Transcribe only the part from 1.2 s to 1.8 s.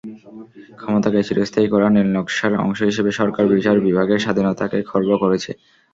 চিরস্থায়ী